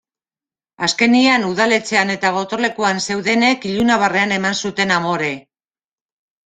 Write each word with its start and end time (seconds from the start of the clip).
Azkenean, 0.87 1.45
udaletxean 1.49 2.13
eta 2.15 2.33
gotorlekuan 2.39 3.05
zeudenek 3.09 3.71
ilunabarrean 3.75 4.37
eman 4.41 4.61
zuten 4.65 4.97
amore. 5.01 5.35